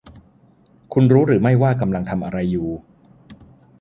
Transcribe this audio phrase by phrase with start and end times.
[0.93, 2.69] คุณรู้หรือไม่ว่ากำลังทำอะไรอยู่